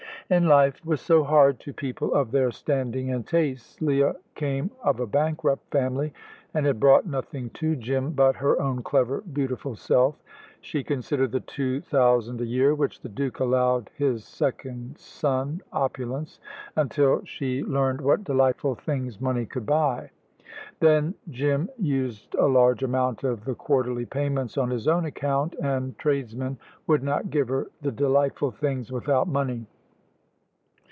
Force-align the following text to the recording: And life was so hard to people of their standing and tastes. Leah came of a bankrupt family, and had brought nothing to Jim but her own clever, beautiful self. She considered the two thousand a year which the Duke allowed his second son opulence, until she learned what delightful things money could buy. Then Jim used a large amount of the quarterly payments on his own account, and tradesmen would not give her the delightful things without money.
And 0.29 0.47
life 0.47 0.79
was 0.85 1.01
so 1.01 1.25
hard 1.25 1.59
to 1.59 1.73
people 1.73 2.13
of 2.13 2.31
their 2.31 2.51
standing 2.51 3.11
and 3.11 3.27
tastes. 3.27 3.81
Leah 3.81 4.15
came 4.33 4.71
of 4.81 5.01
a 5.01 5.05
bankrupt 5.05 5.69
family, 5.73 6.13
and 6.53 6.65
had 6.65 6.79
brought 6.79 7.05
nothing 7.05 7.49
to 7.55 7.75
Jim 7.75 8.11
but 8.13 8.37
her 8.37 8.57
own 8.61 8.81
clever, 8.81 9.19
beautiful 9.33 9.75
self. 9.75 10.15
She 10.61 10.85
considered 10.85 11.33
the 11.33 11.41
two 11.41 11.81
thousand 11.81 12.39
a 12.39 12.45
year 12.45 12.73
which 12.73 13.01
the 13.01 13.09
Duke 13.09 13.41
allowed 13.41 13.89
his 13.97 14.23
second 14.23 14.97
son 14.97 15.59
opulence, 15.73 16.39
until 16.77 17.25
she 17.25 17.61
learned 17.63 17.99
what 17.99 18.23
delightful 18.23 18.75
things 18.75 19.19
money 19.19 19.45
could 19.45 19.65
buy. 19.65 20.11
Then 20.79 21.13
Jim 21.29 21.69
used 21.77 22.35
a 22.35 22.45
large 22.47 22.83
amount 22.83 23.25
of 23.25 23.43
the 23.43 23.55
quarterly 23.55 24.05
payments 24.05 24.57
on 24.57 24.69
his 24.69 24.87
own 24.87 25.03
account, 25.03 25.55
and 25.61 25.97
tradesmen 25.99 26.57
would 26.87 27.03
not 27.03 27.31
give 27.31 27.49
her 27.49 27.67
the 27.81 27.91
delightful 27.91 28.51
things 28.51 28.93
without 28.93 29.27
money. 29.27 29.65